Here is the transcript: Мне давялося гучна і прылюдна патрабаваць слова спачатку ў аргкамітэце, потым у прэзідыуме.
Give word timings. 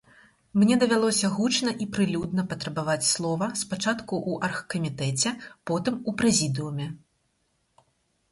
Мне 0.59 0.75
давялося 0.83 1.27
гучна 1.33 1.73
і 1.85 1.85
прылюдна 1.97 2.45
патрабаваць 2.53 3.09
слова 3.09 3.49
спачатку 3.61 4.13
ў 4.29 4.49
аргкамітэце, 4.49 5.33
потым 5.73 5.95
у 6.13 6.15
прэзідыуме. 6.23 6.87